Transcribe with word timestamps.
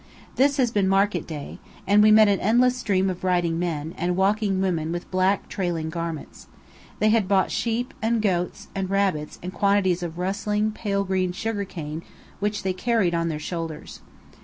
This 0.35 0.57
has 0.57 0.71
been 0.71 0.87
market 0.87 1.27
day, 1.27 1.59
and 1.85 2.01
we 2.01 2.09
met 2.09 2.27
an 2.27 2.39
endless 2.39 2.75
stream 2.75 3.07
of 3.07 3.23
riding 3.23 3.59
men, 3.59 3.93
and 3.99 4.15
walking 4.15 4.59
women 4.59 4.91
with 4.91 5.11
black 5.11 5.47
trailing 5.47 5.91
garments. 5.91 6.47
They 6.97 7.09
had 7.09 7.27
bought 7.27 7.51
sheep, 7.51 7.93
and 8.01 8.19
goats, 8.19 8.67
and 8.73 8.89
rabbits, 8.89 9.37
and 9.43 9.53
quantities 9.53 10.01
of 10.01 10.17
rustling, 10.17 10.71
pale 10.71 11.03
green 11.03 11.33
sugar 11.33 11.65
cane, 11.65 12.01
which 12.39 12.63
they 12.63 12.73
carried 12.73 13.13
on 13.13 13.29
their 13.29 13.37
shoulders. 13.37 14.01